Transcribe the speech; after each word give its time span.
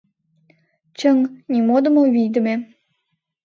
Чыҥ— 0.99 1.17
нимодымо, 1.51 2.03
вийдыме. 2.13 2.55